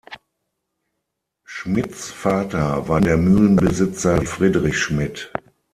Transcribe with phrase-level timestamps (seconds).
[1.45, 5.31] Schmidts Vater war der Mühlenbesitzer Friedrich Schmidt.